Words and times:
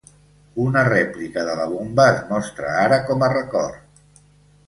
Una 0.61 0.81
rèplica 0.87 1.43
de 1.49 1.53
la 1.59 1.67
bomba 1.73 2.07
es 2.13 2.23
mostra 2.31 2.71
ara 2.85 2.99
com 3.11 3.25
a 3.27 3.29
record. 3.37 4.19